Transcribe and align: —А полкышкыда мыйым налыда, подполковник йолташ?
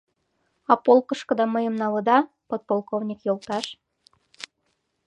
—А 0.71 0.73
полкышкыда 0.85 1.45
мыйым 1.55 1.75
налыда, 1.81 2.17
подполковник 2.49 3.19
йолташ? 3.27 3.65